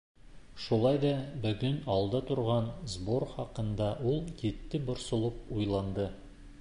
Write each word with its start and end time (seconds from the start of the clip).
Шулай 0.67 0.95
ҙа 1.01 1.11
бөгөн 1.43 1.75
алда 1.95 2.21
торған 2.31 2.71
сбор 2.95 3.27
хаҡында 3.35 3.91
ул 4.13 4.19
етди 4.49 4.83
борсолоп 4.89 5.55
уйланды. 5.59 6.09